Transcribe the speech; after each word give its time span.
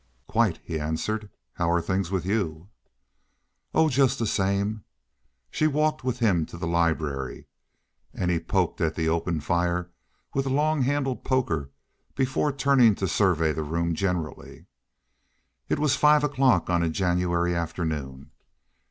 "Quite," 0.25 0.57
he 0.63 0.79
answered. 0.79 1.29
"How 1.53 1.69
are 1.69 1.79
things 1.79 2.09
with 2.09 2.25
you?" 2.25 2.69
"Oh, 3.71 3.87
just 3.87 4.17
the 4.17 4.25
same." 4.25 4.83
She 5.51 5.67
walked 5.67 6.03
with 6.03 6.17
him 6.17 6.43
to 6.47 6.57
the 6.57 6.65
library, 6.65 7.45
and 8.11 8.31
he 8.31 8.39
poked 8.39 8.81
at 8.81 8.95
the 8.95 9.07
open 9.07 9.41
fire 9.41 9.91
with 10.33 10.47
a 10.47 10.49
long 10.49 10.81
handled 10.81 11.23
poker 11.23 11.69
before 12.15 12.51
turning 12.51 12.87
around 12.87 12.97
to 12.97 13.07
survey 13.07 13.51
the 13.53 13.61
room 13.61 13.93
generally. 13.93 14.65
It 15.69 15.77
was 15.77 15.95
five 15.95 16.23
o'clock 16.23 16.67
of 16.67 16.81
a 16.81 16.89
January 16.89 17.55
afternoon. 17.55 18.31